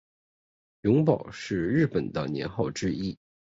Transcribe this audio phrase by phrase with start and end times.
[0.81, 3.15] 永保是日本的年号之一。